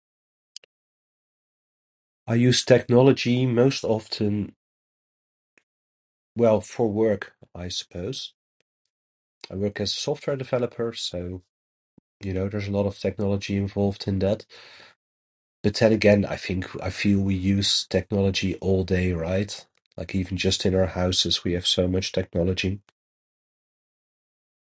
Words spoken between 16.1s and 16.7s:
I think